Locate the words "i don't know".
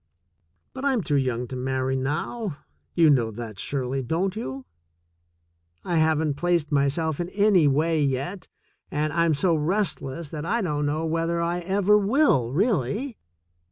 10.43-11.05